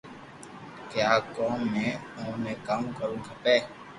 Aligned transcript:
ڪي 0.89 0.99
آ 1.13 1.15
ڪوم 1.35 1.57
مي 1.73 1.87
ائو 2.19 2.31
ني 2.43 2.53
ڪاو 2.67 2.83
ڪروُ 2.97 3.17
کپي 3.27 3.57